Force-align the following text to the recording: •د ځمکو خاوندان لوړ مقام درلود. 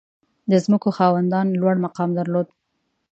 •د 0.51 0.53
ځمکو 0.65 0.89
خاوندان 0.97 1.47
لوړ 1.61 1.75
مقام 1.85 2.09
درلود. 2.19 2.47